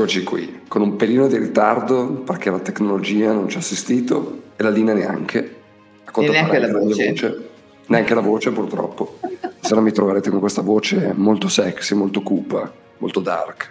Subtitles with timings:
[0.00, 4.62] Eccoci qui, con un pelino di ritardo perché la tecnologia non ci ha assistito e
[4.62, 5.56] la linea neanche.
[6.04, 7.08] A e neanche la voce.
[7.10, 7.48] voce.
[7.88, 9.18] Neanche la voce purtroppo.
[9.60, 13.70] Se no mi troverete con questa voce molto sexy, molto cupa, molto dark.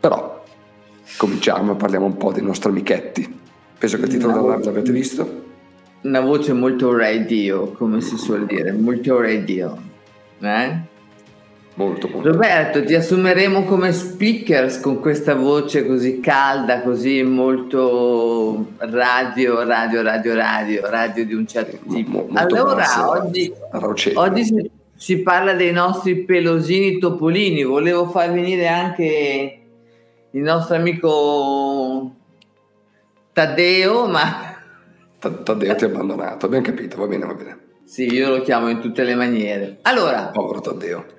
[0.00, 0.44] Però
[1.16, 3.38] cominciamo e parliamo un po' dei nostri amichetti.
[3.78, 5.44] Penso che il titolo della live l'avete visto.
[6.02, 9.74] Una voce molto radio, come si suol dire, molto radio.
[10.38, 10.80] Eh?
[11.74, 12.32] Molto, molto.
[12.32, 20.34] Roberto, ti assumeremo come speakers con questa voce così calda, così molto radio, radio, radio,
[20.34, 22.26] radio, radio di un certo tipo.
[22.28, 23.52] Mo, allora, bassa, oggi,
[24.14, 27.62] oggi si, si, parla dei nostri pelosini topolini.
[27.62, 29.60] Volevo far venire anche
[30.32, 32.14] il nostro amico
[33.32, 34.56] Taddeo, ma...
[35.18, 37.58] Taddeo ti ha abbandonato, abbiamo capito, va bene, va bene.
[37.84, 39.78] Sì, io lo chiamo in tutte le maniere.
[39.82, 40.30] Allora...
[40.32, 41.18] Povero Taddeo.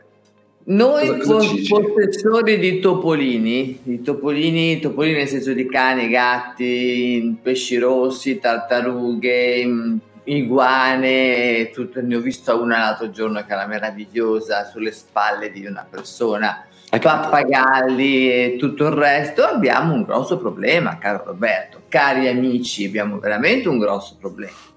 [0.64, 7.78] Noi cosa, cosa possessori di topolini, di topolini, topolini nel senso di cani, gatti, pesci
[7.78, 15.52] rossi, tartarughe, iguane, tutto, ne ho visto una l'altro giorno che era meravigliosa sulle spalle
[15.52, 22.28] di una persona, pappagalli e tutto il resto, abbiamo un grosso problema, caro Roberto, cari
[22.28, 24.70] amici, abbiamo veramente un grosso problema.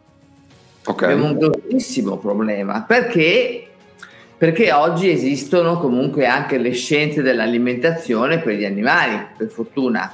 [0.86, 1.12] Okay.
[1.12, 3.68] Abbiamo un grossissimo problema perché
[4.36, 10.12] perché oggi esistono comunque anche le scienze dell'alimentazione per gli animali, per fortuna.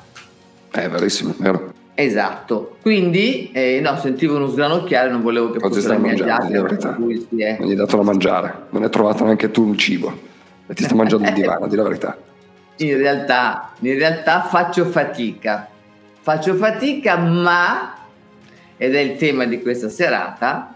[0.70, 1.72] È verissimo, vero.
[1.94, 6.48] Esatto, quindi eh, no, sentivo uno sgranocchiare, non volevo che fosse la mia giacca.
[6.48, 10.28] Non gli hai dato da mangiare, non hai trovato neanche tu un cibo
[10.66, 12.16] e ti sta mangiando il divano, di la verità.
[12.76, 15.68] In realtà, in realtà faccio fatica,
[16.20, 17.94] faccio fatica, ma,
[18.76, 20.74] ed è il tema di questa serata,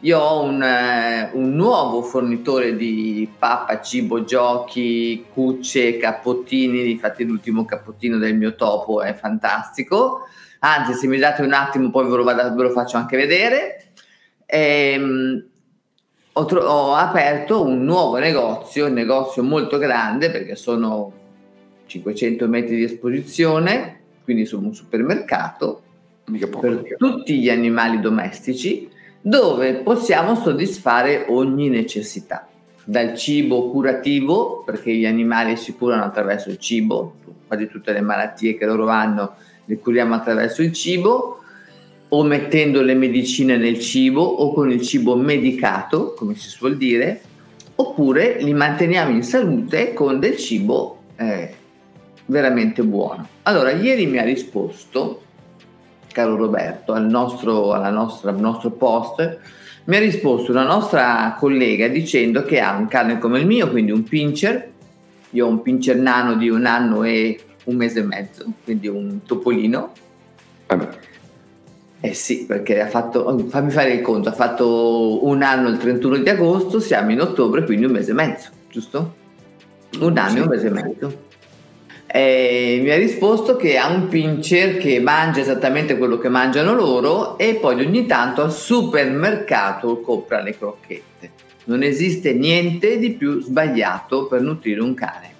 [0.00, 6.90] io ho un, eh, un, nuovo fornitore di pappa, cibo, giochi, cucce, cappottini.
[6.90, 10.28] Infatti, l'ultimo cappottino del mio topo è fantastico.
[10.60, 13.90] Anzi, se mi date un attimo, poi ve lo, vado, ve lo faccio anche vedere.
[14.46, 15.44] Ehm,
[16.32, 21.12] ho, tro- ho, aperto un nuovo negozio, un negozio molto grande perché sono
[21.86, 25.82] 500 metri di esposizione, quindi sono un supermercato
[26.60, 28.88] per tutti gli animali domestici
[29.28, 32.48] dove possiamo soddisfare ogni necessità,
[32.82, 37.16] dal cibo curativo, perché gli animali si curano attraverso il cibo,
[37.46, 39.34] quasi tutte le malattie che loro hanno
[39.66, 41.40] le curiamo attraverso il cibo,
[42.08, 47.20] o mettendo le medicine nel cibo o con il cibo medicato, come si suol dire,
[47.74, 51.54] oppure li manteniamo in salute con del cibo eh,
[52.24, 53.28] veramente buono.
[53.42, 55.24] Allora, ieri mi ha risposto
[56.18, 59.38] caro Roberto, al nostro, alla nostra, al nostro post,
[59.84, 63.92] mi ha risposto una nostra collega dicendo che ha un cane come il mio, quindi
[63.92, 64.68] un pincher,
[65.30, 69.20] io ho un pincher nano di un anno e un mese e mezzo, quindi un
[69.24, 69.92] topolino.
[70.66, 70.88] Vabbè.
[72.00, 76.16] Eh sì, perché ha fatto, fammi fare il conto, ha fatto un anno il 31
[76.16, 79.14] di agosto, siamo in ottobre, quindi un mese e mezzo, giusto?
[80.00, 80.36] Un anno sì.
[80.38, 81.26] e un mese e mezzo
[82.10, 87.36] eh, mi ha risposto che ha un pincher che mangia esattamente quello che mangiano loro
[87.36, 91.30] e poi ogni tanto al supermercato compra le crocchette.
[91.64, 95.36] Non esiste niente di più sbagliato per nutrire un cane.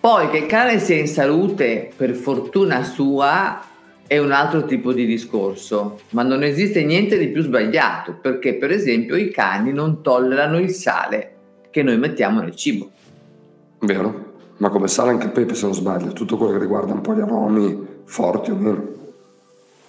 [0.00, 3.62] Poi che il cane sia in salute, per fortuna sua,
[4.04, 8.72] è un altro tipo di discorso, ma non esiste niente di più sbagliato perché per
[8.72, 11.34] esempio i cani non tollerano il sale
[11.70, 12.90] che noi mettiamo nel cibo.
[13.80, 14.27] Vero?
[14.58, 17.14] Ma come sale anche il pepe se non sbaglio, tutto quello che riguarda un po'
[17.14, 18.96] gli aromi forti o meno.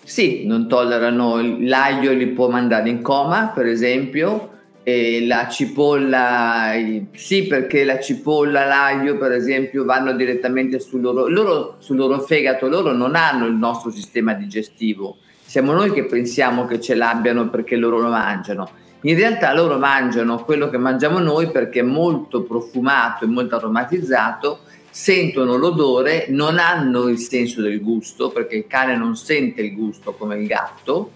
[0.03, 4.49] Sì, non tollerano l'aglio, li può mandare in coma, per esempio,
[4.81, 6.71] e la cipolla,
[7.13, 12.67] sì, perché la cipolla, l'aglio, per esempio, vanno direttamente sul loro, loro, sul loro fegato,
[12.67, 15.17] loro non hanno il nostro sistema digestivo.
[15.45, 18.69] Siamo noi che pensiamo che ce l'abbiano perché loro lo mangiano
[19.01, 24.59] in realtà loro mangiano quello che mangiamo noi perché è molto profumato e molto aromatizzato,
[24.89, 30.13] sentono l'odore, non hanno il senso del gusto perché il cane non sente il gusto
[30.13, 31.11] come il gatto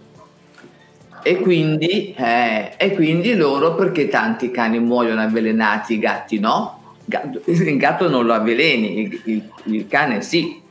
[1.23, 6.81] e quindi, eh, e quindi loro perché tanti cani muoiono avvelenati, i gatti no?
[7.05, 10.61] Il gatto non lo avveleni, il, il, il cane sì,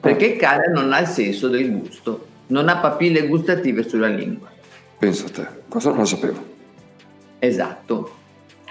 [0.00, 4.48] perché il cane non ha il senso del gusto, non ha papille gustative sulla lingua.
[4.98, 6.54] Pensa a te, cosa non lo sapevo.
[7.38, 8.14] Esatto.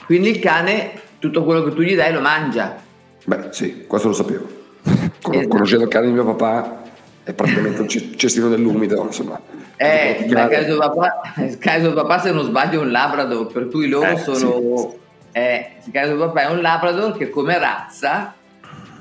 [0.06, 2.76] Quindi il cane, tutto quello che tu gli dai lo mangia.
[3.24, 4.48] Beh, sì, questo lo sapevo.
[4.84, 5.48] esatto.
[5.48, 6.84] Conoscendo il cane di mio papà,
[7.24, 9.40] è praticamente un cestino dell'umido, insomma.
[9.78, 11.22] Eh, il cane di papà,
[11.94, 14.78] papà, se non sbaglio, è un Labrador, per cui loro eh, sono...
[14.78, 15.04] Sì.
[15.32, 18.36] Eh, il cane di papà è un Labrador che come razza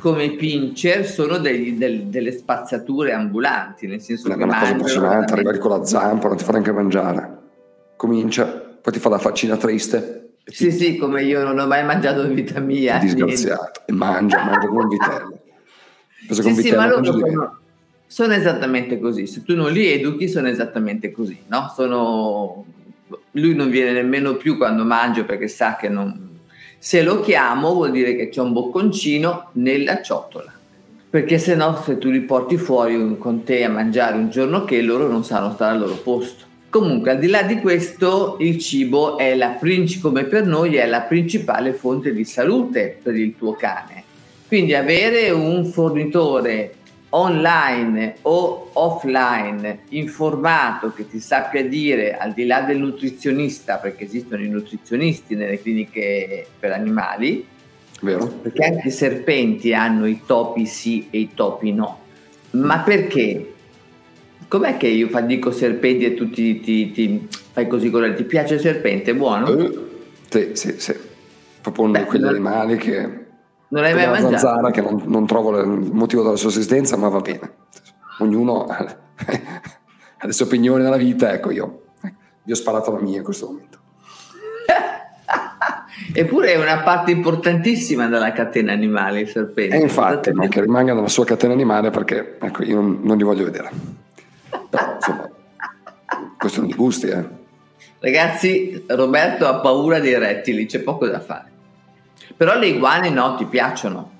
[0.05, 4.77] come pincher sono degli, del, delle spazzature ambulanti, nel senso è che una cosa mangiano
[4.77, 7.34] impressionante, veramente- arriva con la zampa, non ti fa neanche mangiare.
[8.05, 8.45] Comincia,
[8.83, 10.33] poi ti fa la faccina triste.
[10.45, 12.99] Sì, sì, come io non ho mai mangiato in vita mia.
[12.99, 13.81] disgraziato.
[13.87, 15.41] E mangia, mangia come un vitello.
[16.27, 17.59] Penso Sì, sì, ma loro sono,
[18.07, 19.27] sono esattamente così.
[19.27, 21.73] Se tu non li educhi, sono esattamente così, no?
[21.75, 22.67] Sono...
[23.31, 26.41] Lui non viene nemmeno più quando mangio perché sa che non...
[26.77, 30.53] Se lo chiamo vuol dire che c'è un bocconcino nella ciotola.
[31.09, 34.83] Perché se no, se tu li porti fuori con te a mangiare un giorno che
[34.83, 36.53] loro non sanno stare al loro posto.
[36.75, 40.85] Comunque, al di là di questo, il cibo è la princi- come per noi è
[40.87, 44.03] la principale fonte di salute per il tuo cane.
[44.49, 46.75] Quindi avere un fornitore
[47.11, 54.43] online o offline informato che ti sappia dire al di là del nutrizionista, perché esistono
[54.43, 57.47] i nutrizionisti nelle cliniche per animali,
[58.01, 58.27] Vero?
[58.27, 62.01] perché anche i serpenti hanno i topi sì e i topi no.
[62.51, 63.54] Ma perché?
[64.49, 68.55] Com'è che io dico serpenti e tu ti, ti- ti fai così con Ti piace
[68.55, 69.15] il serpente?
[69.15, 69.49] Buono?
[69.49, 69.79] Eh,
[70.29, 70.95] Sì, sì, sì.
[71.61, 73.01] Proprio uno di quegli non- Non animali che...
[73.69, 74.37] l'hai mai mangiato?
[74.37, 77.53] zanzara che non, non trovo il motivo della sua esistenza, ma va bene.
[78.19, 78.77] Ognuno ha
[80.19, 81.81] ha le sue opinioni nella vita, ecco io.
[82.43, 83.79] Vi ho sparato la mia in questo momento.
[86.13, 89.77] Eppure è una parte importantissima della catena animale il serpente.
[89.77, 93.23] E infatti, ma che rimanga nella sua catena animale perché ecco, io non, non li
[93.23, 93.71] voglio vedere.
[94.75, 95.31] Però, insomma,
[96.39, 97.43] questione di gusti, eh.
[98.01, 101.53] Ragazzi, Roberto ha paura dei rettili, c'è poco da fare.
[102.37, 104.11] Però le iguane no, ti piacciono.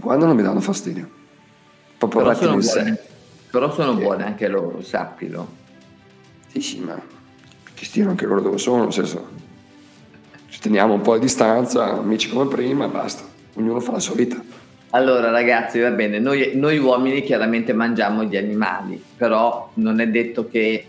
[0.00, 1.08] Quando non mi danno fastidio.
[1.98, 2.98] Proprio Però sono, buone.
[3.50, 4.02] Però sono Sì.
[4.02, 5.48] buone anche loro, sappilo.
[6.48, 7.00] Sì, sì, ma
[7.74, 9.28] che stiano anche loro dove sono, nel senso,
[10.48, 13.22] ci teniamo un po' a distanza, amici come prima, basta,
[13.54, 14.40] ognuno fa la sua vita.
[14.90, 20.48] Allora ragazzi, va bene, noi, noi uomini chiaramente mangiamo gli animali, però non è detto
[20.48, 20.86] che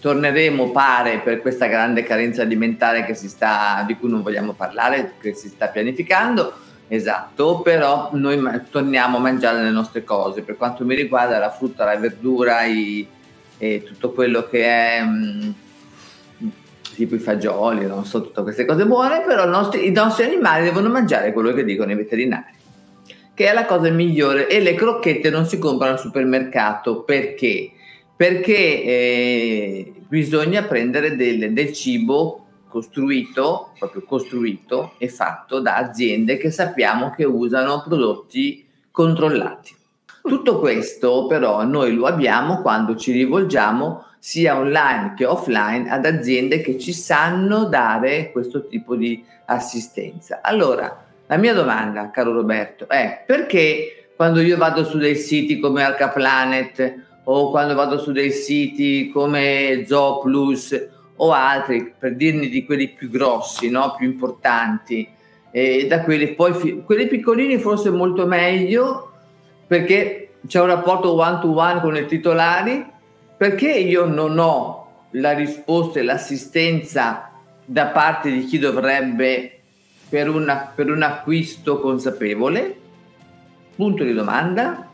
[0.00, 5.46] torneremo, pare, per questa grande carenza alimentare sta, di cui non vogliamo parlare, che si
[5.46, 6.52] sta pianificando.
[6.88, 10.42] Esatto, però noi torniamo a mangiare le nostre cose.
[10.42, 13.06] Per quanto mi riguarda, la frutta, la verdura i-
[13.58, 15.50] e tutto quello che è mm,
[16.94, 20.88] tipo i fagioli, non so, tutte queste cose buone, però nostri, i nostri animali devono
[20.88, 22.58] mangiare quello che dicono i veterinari
[23.40, 27.70] che è la cosa migliore e le crocchette non si comprano al supermercato perché?
[28.14, 36.50] Perché eh, bisogna prendere del, del cibo costruito, proprio costruito e fatto da aziende che
[36.50, 39.74] sappiamo che usano prodotti controllati.
[40.20, 46.60] Tutto questo però noi lo abbiamo quando ci rivolgiamo sia online che offline ad aziende
[46.60, 50.40] che ci sanno dare questo tipo di assistenza.
[50.42, 55.84] Allora, la mia domanda, caro Roberto, è perché quando io vado su dei siti come
[55.84, 62.88] Arcaplanet o quando vado su dei siti come Zooplus o altri, per dirne di quelli
[62.88, 63.94] più grossi, no?
[63.96, 65.08] più importanti,
[65.52, 69.12] e da quelli poi quelli piccolini forse molto meglio
[69.68, 72.84] perché c'è un rapporto one to one con i titolari,
[73.36, 77.30] perché io non ho la risposta e l'assistenza
[77.64, 79.59] da parte di chi dovrebbe
[80.10, 82.76] per, una- per un acquisto consapevole?
[83.76, 84.88] Punto di domanda.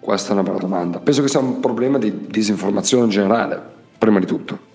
[0.00, 0.98] Questa è una bella domanda.
[0.98, 3.60] Penso che sia un problema di disinformazione in generale,
[3.96, 4.66] prima di tutto.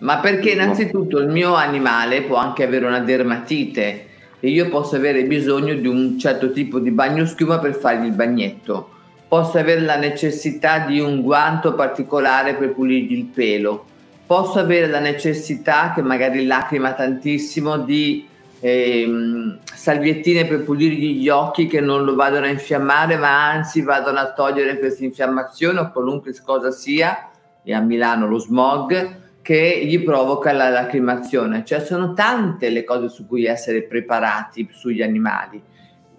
[0.00, 4.06] Ma perché innanzitutto il mio animale può anche avere una dermatite
[4.40, 8.90] e io posso avere bisogno di un certo tipo di bagnoschiuma per fargli il bagnetto.
[9.26, 13.84] Posso avere la necessità di un guanto particolare per pulirgli il pelo.
[14.26, 18.27] Posso avere la necessità che magari lacrima tantissimo di
[18.60, 24.18] ehm, salviettine per pulirgli gli occhi che non lo vadano a infiammare, ma anzi vadano
[24.18, 27.30] a togliere questa infiammazione o qualunque cosa sia,
[27.62, 31.64] e a Milano lo smog, che gli provoca la lacrimazione.
[31.64, 35.62] Cioè sono tante le cose su cui essere preparati sugli animali.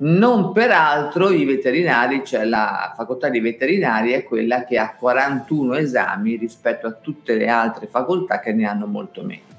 [0.01, 6.37] Non peraltro i veterinari, cioè la facoltà di veterinari è quella che ha 41 esami
[6.37, 9.58] rispetto a tutte le altre facoltà che ne hanno molto meno.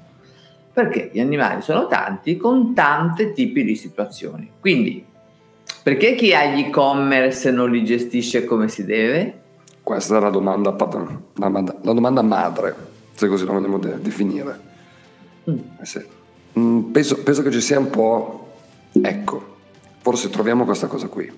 [0.73, 4.49] Perché gli animali sono tanti con tanti tipi di situazioni.
[4.59, 5.05] Quindi,
[5.83, 9.39] perché chi ha gli e-commerce non li gestisce come si deve?
[9.83, 10.75] Questa è la domanda,
[11.33, 12.75] la, domanda madre,
[13.13, 14.59] se così la vogliamo de- definire.
[15.49, 15.57] Mm.
[15.79, 16.05] Eh sì.
[16.59, 18.53] Mm, penso, penso che ci sia un po',
[18.91, 19.55] ecco,
[19.99, 21.31] forse troviamo questa cosa qui.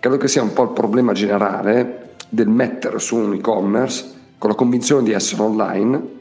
[0.00, 4.56] Credo che sia un po' il problema generale del mettere su un e-commerce con la
[4.56, 6.20] convinzione di essere online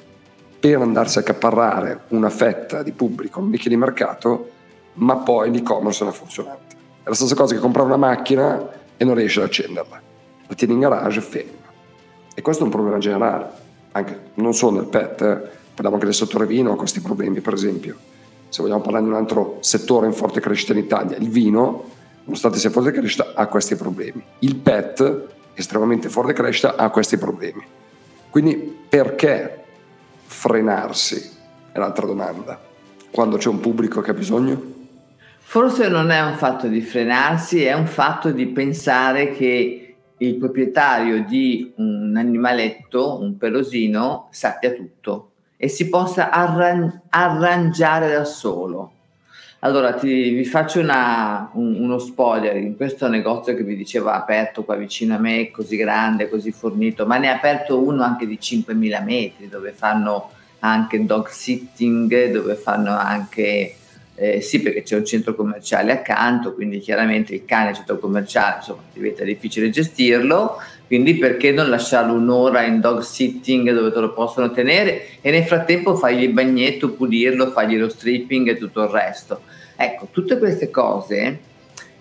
[0.61, 4.51] per andarsi a accaparrare una fetta di pubblico, un nicchio di mercato,
[4.93, 6.75] ma poi l'e-commerce non è funzionante.
[7.01, 10.01] È la stessa cosa che comprare una macchina e non riesci ad accenderla.
[10.45, 11.69] La tieni in garage e ferma.
[12.35, 13.49] E questo è un problema generale,
[13.93, 15.49] anche non solo nel pet, eh.
[15.73, 17.95] parliamo anche del settore vino, ha questi problemi per esempio.
[18.49, 21.85] Se vogliamo parlare di un altro settore in forte crescita in Italia, il vino,
[22.25, 24.23] nonostante sia forte crescita, ha questi problemi.
[24.39, 27.65] Il pet, estremamente forte crescita, ha questi problemi.
[28.29, 29.60] Quindi perché
[30.41, 31.37] frenarsi?
[31.71, 32.59] È l'altra domanda.
[33.11, 34.59] Quando c'è un pubblico che ha bisogno?
[35.37, 41.23] Forse non è un fatto di frenarsi, è un fatto di pensare che il proprietario
[41.25, 48.93] di un animaletto, un pelosino, sappia tutto e si possa arran- arrangiare da solo.
[49.63, 54.63] Allora ti, vi faccio una, un, uno spoiler, in questo negozio che vi dicevo aperto
[54.63, 58.39] qua vicino a me, così grande, così fornito, ma ne ha aperto uno anche di
[58.41, 63.75] 5.000 metri dove fanno anche dog sitting, dove fanno anche
[64.15, 68.81] eh, sì, perché c'è un centro commerciale accanto, quindi chiaramente il cane centro commerciale insomma,
[68.91, 70.57] diventa difficile gestirlo,
[70.91, 75.45] quindi perché non lasciarlo un'ora in dog sitting dove te lo possono tenere e nel
[75.45, 79.39] frattempo fargli il bagnetto, pulirlo, fargli lo stripping e tutto il resto.
[79.77, 81.39] Ecco, tutte queste cose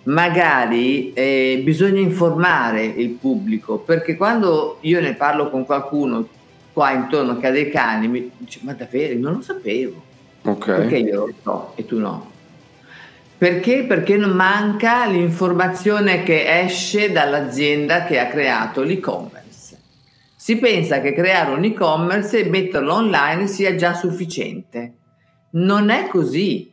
[0.02, 6.26] magari eh, bisogna informare il pubblico perché quando io ne parlo con qualcuno
[6.72, 10.08] qua intorno che ha dei cani mi dice ma davvero non lo sapevo
[10.42, 10.76] Okay.
[10.80, 12.30] Perché io lo so e tu no?
[13.40, 13.84] Perché?
[13.84, 19.78] Perché manca l'informazione che esce dall'azienda che ha creato l'e-commerce.
[20.36, 24.92] Si pensa che creare un e-commerce e metterlo online sia già sufficiente.
[25.52, 26.70] Non è così.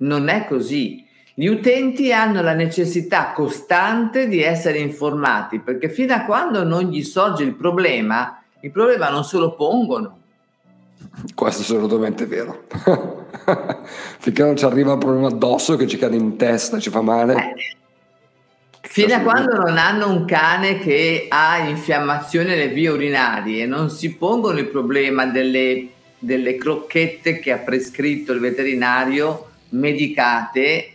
[0.00, 1.02] Non è così.
[1.32, 7.02] Gli utenti hanno la necessità costante di essere informati perché fino a quando non gli
[7.02, 10.21] sorge il problema, il problema non se lo pongono
[11.34, 12.64] questo è assolutamente vero.
[14.18, 17.34] Finché non ci arriva un problema addosso che ci cade in testa, ci fa male.
[17.34, 17.76] Eh.
[18.80, 24.14] Fino a quando non hanno un cane che ha infiammazione alle vie urinarie, non si
[24.14, 30.90] pongono il problema delle, delle crocchette che ha prescritto il veterinario medicate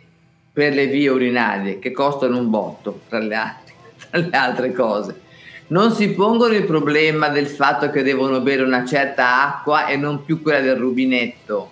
[0.51, 3.73] per le vie urinarie, che costano un botto, tra le altre,
[4.09, 5.25] tra le altre cose
[5.67, 10.23] non si pongono il problema del fatto che devono bere una certa acqua e non
[10.23, 11.71] più quella del rubinetto,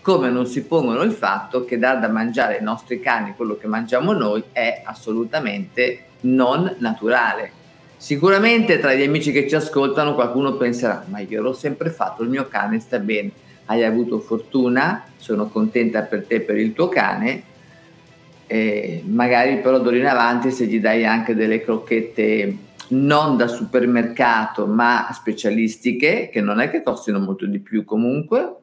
[0.00, 3.66] come non si pongono il fatto che dar da mangiare ai nostri cani quello che
[3.66, 7.58] mangiamo noi è assolutamente non naturale.
[7.98, 12.30] Sicuramente tra gli amici che ci ascoltano qualcuno penserà, ma io l'ho sempre fatto, il
[12.30, 13.30] mio cane sta bene,
[13.66, 17.42] hai avuto fortuna, sono contenta per te e per il tuo cane,
[19.04, 25.08] magari però d'ora in avanti se gli dai anche delle crocchette non da supermercato ma
[25.12, 28.54] specialistiche che non è che costino molto di più comunque.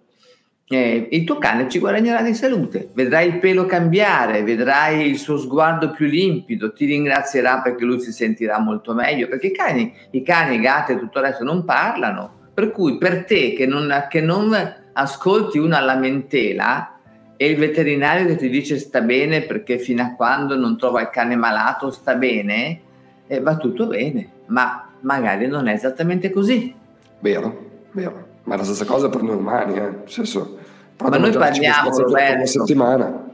[0.69, 2.89] Eh, il tuo cane ci guadagnerà di salute.
[2.93, 6.73] Vedrai il pelo cambiare vedrai il suo sguardo più limpido.
[6.73, 10.91] Ti ringrazierà perché lui si sentirà molto meglio perché i cani, i, cani, i gatti
[10.91, 12.49] e tutto il resto non parlano.
[12.53, 14.53] Per cui per te che non, che non
[14.93, 16.97] ascolti una lamentela
[17.37, 21.09] e il veterinario che ti dice sta bene perché fino a quando non trova il
[21.09, 22.81] cane malato sta bene
[23.27, 26.73] e va tutto bene, ma magari non è esattamente così.
[27.19, 28.25] Vero, vero.
[28.43, 29.81] Ma è la stessa cosa per noi umani, eh?
[29.81, 30.57] Nel senso,
[30.99, 32.35] ma noi parliamo, Roberto.
[32.35, 33.25] Una settimana.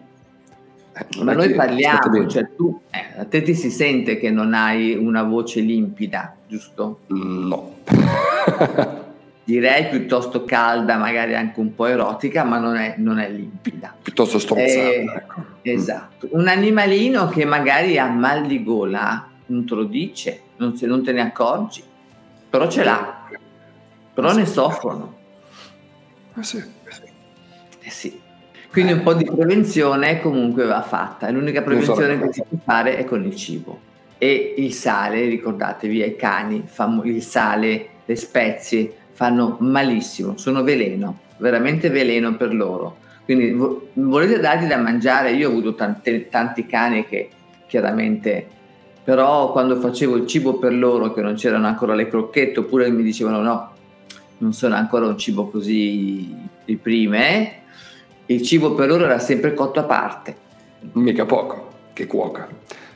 [0.95, 4.95] Eh, ma noi parliamo, cioè tu, eh, a te ti si sente che non hai
[4.95, 6.99] una voce limpida, giusto?
[7.07, 7.75] No.
[9.45, 13.93] Direi piuttosto calda, magari anche un po' erotica, ma non è, non è limpida.
[14.01, 14.69] Piuttosto strozzata.
[14.69, 15.43] Eh, ecco.
[15.61, 16.27] Esatto.
[16.31, 21.03] Un animalino che magari ha mal di gola non te lo dice, non, se, non
[21.03, 21.83] te ne accorgi,
[22.49, 23.29] però ce l'ha,
[24.13, 25.15] però ne soffrono.
[26.35, 26.63] Eh sì.
[27.79, 28.21] Eh sì.
[28.69, 33.05] Quindi un po' di prevenzione comunque va fatta, l'unica prevenzione che si può fare è
[33.05, 33.91] con il cibo.
[34.17, 36.63] E il sale, ricordatevi, ai cani,
[37.03, 42.97] il sale, le spezie fanno malissimo, sono veleno, veramente veleno per loro.
[43.25, 43.55] Quindi
[43.93, 47.29] volete dargli da mangiare, io ho avuto tante, tanti cani che
[47.67, 48.47] chiaramente
[49.03, 53.03] però quando facevo il cibo per loro che non c'erano ancora le crocchette oppure mi
[53.03, 53.71] dicevano no
[54.37, 56.33] non sono ancora un cibo così
[56.65, 57.61] di prime
[58.27, 60.37] il cibo per loro era sempre cotto a parte.
[60.93, 62.47] Mica poco che cuoca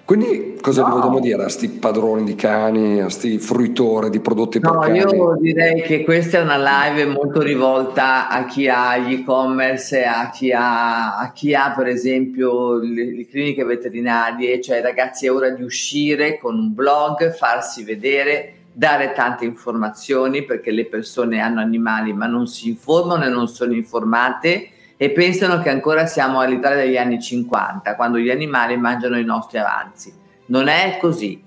[0.07, 0.95] quindi cosa no.
[0.95, 4.99] vogliamo dire a questi padroni di cani, a questi fruitori di prodotti no, per cani?
[4.99, 10.29] Io direi che questa è una live molto rivolta a chi ha gli e-commerce, a
[10.29, 15.49] chi ha, a chi ha per esempio le, le cliniche veterinarie, cioè ragazzi è ora
[15.49, 22.13] di uscire con un blog, farsi vedere, dare tante informazioni perché le persone hanno animali
[22.13, 26.97] ma non si informano e non sono informate e pensano che ancora siamo all'Italia degli
[26.97, 30.11] anni 50, quando gli animali mangiano i nostri avanzi.
[30.47, 31.41] Non è così.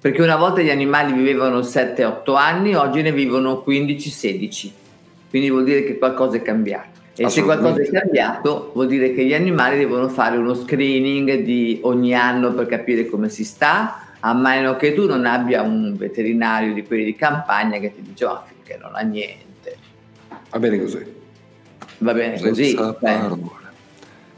[0.00, 4.70] Perché una volta gli animali vivevano 7-8 anni, oggi ne vivono 15-16.
[5.28, 6.94] Quindi vuol dire che qualcosa è cambiato.
[7.16, 11.80] E se qualcosa è cambiato, vuol dire che gli animali devono fare uno screening di
[11.82, 16.72] ogni anno per capire come si sta, a meno che tu non abbia un veterinario
[16.72, 19.76] di quelli di campagna che ti dice oh, finché non ha niente.
[20.50, 21.24] Va bene così.
[21.98, 22.74] Va bene così.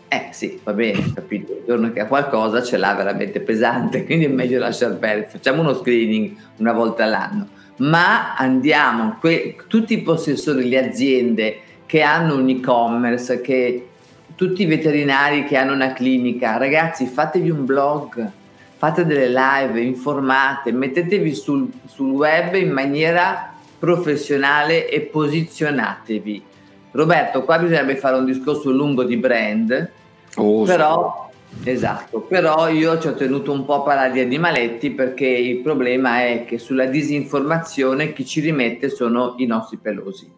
[0.08, 1.52] Eh sì, va bene, capito.
[1.52, 5.28] Il giorno che ha qualcosa ce l'ha veramente pesante, quindi è meglio lasciare perdere.
[5.28, 7.48] Facciamo uno screening una volta all'anno.
[7.76, 13.86] Ma andiamo, que- tutti i possessori, le aziende che hanno un e-commerce, che
[14.34, 18.30] tutti i veterinari che hanno una clinica, ragazzi, fatevi un blog,
[18.76, 26.42] fate delle live, informate, mettetevi sul, sul web in maniera professionale e posizionatevi.
[26.90, 29.90] Roberto, qua bisognerebbe fare un discorso lungo di brand,
[30.36, 31.30] oh, però,
[31.62, 31.70] sì.
[31.70, 36.24] esatto, però io ci ho tenuto un po' a parlare di animaletti perché il problema
[36.24, 40.30] è che sulla disinformazione chi ci rimette sono i nostri pelosi.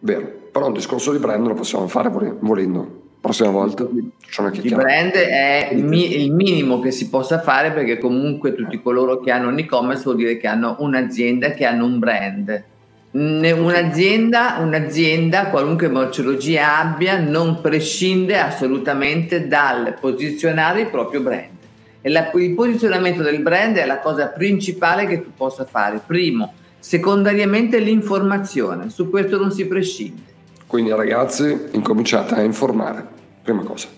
[0.00, 5.70] Vero, però un discorso di brand lo possiamo fare volendo prossima volta il brand è
[5.74, 10.04] mi- il minimo che si possa fare perché comunque tutti coloro che hanno un e-commerce
[10.04, 12.64] vuol dire che hanno un'azienda che hanno un brand
[13.12, 21.56] un'azienda, un'azienda qualunque morfologia abbia non prescinde assolutamente dal posizionare il proprio brand
[22.00, 26.52] e la, il posizionamento del brand è la cosa principale che tu possa fare primo
[26.78, 30.28] secondariamente l'informazione su questo non si prescinde
[30.68, 33.02] quindi ragazzi, incominciate a informare,
[33.42, 33.88] prima cosa.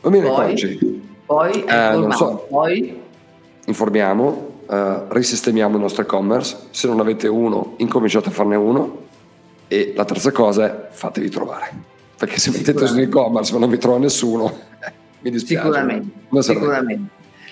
[0.00, 1.02] Va bene, poi, oggi.
[1.26, 2.46] Poi, eh, so.
[2.48, 2.98] poi
[3.66, 6.56] informiamo, eh, risistemiamo il nostro e-commerce.
[6.70, 9.02] Se non avete uno, incominciate a farne uno.
[9.68, 11.72] E la terza cosa è fatevi trovare.
[12.16, 14.52] Perché se mettete su e-commerce ma non vi trova nessuno,
[15.20, 15.64] mi dispiace.
[15.64, 16.42] Sicuramente.
[16.42, 17.08] sicuramente.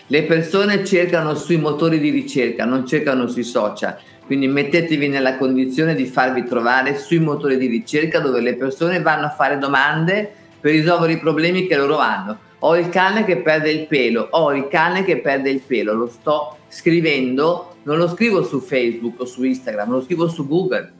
[0.07, 5.94] Le persone cercano sui motori di ricerca, non cercano sui social quindi mettetevi nella condizione
[5.94, 10.70] di farvi trovare sui motori di ricerca dove le persone vanno a fare domande per
[10.70, 12.38] risolvere i problemi che loro hanno.
[12.61, 16.07] Ho il cane che perde il pelo, ho il cane che perde il pelo, lo
[16.07, 20.92] sto scrivendo, non lo scrivo su Facebook o su Instagram, lo scrivo su Google.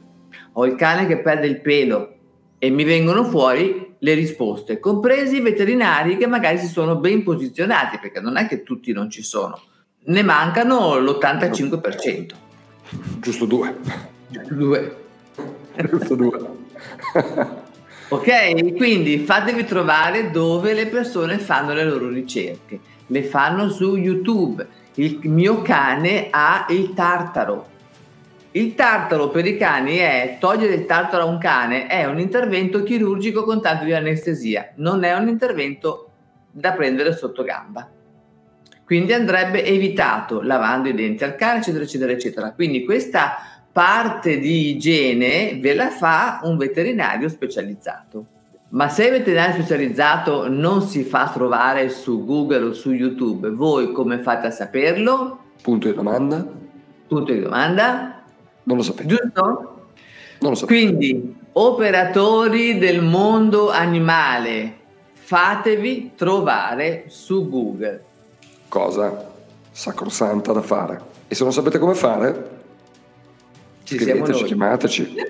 [0.53, 2.15] Ho il cane che perde il pelo
[2.59, 7.99] e mi vengono fuori le risposte, compresi i veterinari che magari si sono ben posizionati,
[7.99, 9.61] perché non è che tutti non ci sono,
[10.05, 12.31] ne mancano l'85%.
[13.19, 13.77] Giusto due.
[14.49, 14.95] Due.
[15.89, 16.47] Giusto due.
[18.13, 22.79] ok, quindi fatevi trovare dove le persone fanno le loro ricerche.
[23.07, 24.65] Le fanno su YouTube.
[24.95, 27.69] Il mio cane ha il tartaro.
[28.51, 32.83] Il tartaro per i cani è togliere il tartaro a un cane è un intervento
[32.83, 36.11] chirurgico con tanto di anestesia, non è un intervento
[36.51, 37.89] da prendere sotto gamba.
[38.85, 42.51] Quindi andrebbe evitato lavando i denti al cane, eccetera, eccetera, eccetera.
[42.51, 48.25] Quindi questa parte di igiene ve la fa un veterinario specializzato.
[48.69, 53.91] Ma se il veterinario specializzato non si fa trovare su Google o su YouTube, voi
[53.91, 55.39] come fate a saperlo?
[55.61, 56.45] Punto di domanda.
[57.07, 58.23] Punto di domanda.
[58.63, 59.07] Non lo sapete.
[59.09, 59.41] Giusto?
[60.39, 60.79] Non lo sapete.
[60.79, 64.77] Quindi, operatori del mondo animale,
[65.11, 68.11] fatevi trovare su Google
[68.73, 69.31] cosa
[69.69, 70.99] sacrosanta da fare.
[71.27, 72.52] E se non sapete come fare,
[73.83, 75.15] ci scriveteci, chiamateci.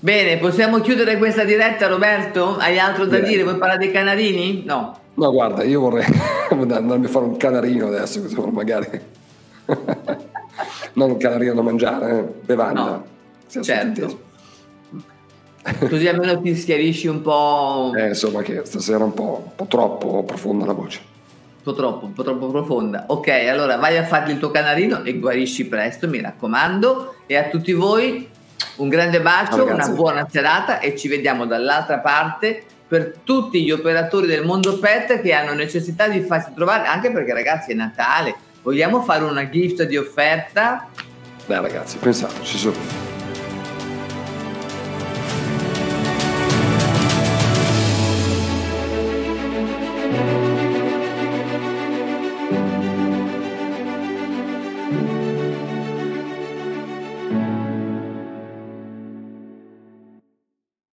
[0.00, 2.56] Bene, possiamo chiudere questa diretta Roberto?
[2.56, 3.28] Hai altro da Bene.
[3.28, 3.42] dire?
[3.42, 4.62] Vuoi parlare dei canarini?
[4.64, 4.96] No.
[5.14, 6.04] No, guarda, io vorrei
[6.50, 8.88] andarmi a fare un canarino adesso, magari.
[10.94, 12.22] non un canarino da mangiare, eh?
[12.44, 13.02] bevanda.
[13.52, 14.26] No, certo.
[15.88, 17.92] Così almeno ti schiarisci un po'.
[17.96, 21.00] Eh, insomma, che stasera è un po', un po' troppo profonda la voce.
[21.58, 23.04] Un po' troppo, un po' troppo profonda.
[23.08, 27.16] Ok, allora vai a farti il tuo canarino e guarisci presto, mi raccomando.
[27.26, 28.28] E a tutti voi
[28.76, 34.26] un grande bacio, una buona serata e ci vediamo dall'altra parte per tutti gli operatori
[34.26, 39.02] del mondo pet che hanno necessità di farsi trovare, anche perché ragazzi è Natale, vogliamo
[39.02, 40.88] fare una gift di offerta?
[41.46, 43.07] Beh ragazzi, pensateci su.